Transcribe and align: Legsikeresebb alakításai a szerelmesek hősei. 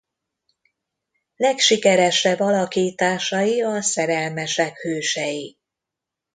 Legsikeresebb 1.35 2.39
alakításai 2.39 3.61
a 3.63 3.81
szerelmesek 3.81 4.77
hősei. 4.79 5.57